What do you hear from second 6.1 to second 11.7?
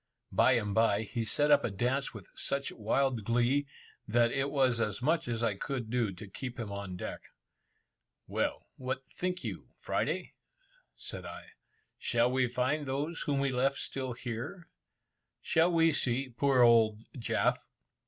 to keep him on deck. "Well, what think you, Friday?" said I;